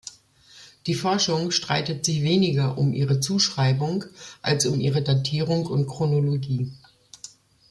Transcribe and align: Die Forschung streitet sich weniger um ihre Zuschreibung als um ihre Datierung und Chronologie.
Die 0.87 0.95
Forschung 0.95 1.51
streitet 1.51 2.05
sich 2.05 2.23
weniger 2.23 2.75
um 2.79 2.91
ihre 2.91 3.19
Zuschreibung 3.19 4.03
als 4.41 4.65
um 4.65 4.79
ihre 4.79 5.03
Datierung 5.03 5.67
und 5.67 5.85
Chronologie. 5.85 6.71